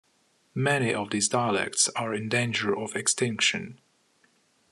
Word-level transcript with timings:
Many 0.55 0.95
of 0.95 1.11
these 1.11 1.29
dialects 1.29 1.87
are 1.89 2.11
in 2.11 2.27
danger 2.27 2.75
of 2.75 2.95
extinction. 2.95 3.79